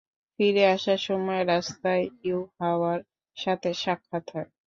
[0.39, 2.99] ফিরে আসার সময় রাস্তায় ইউহাওয়ার
[3.37, 4.49] সাথে সাক্ষাৎ হয়।